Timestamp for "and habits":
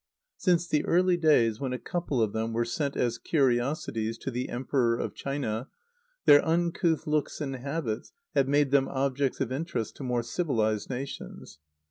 7.39-8.11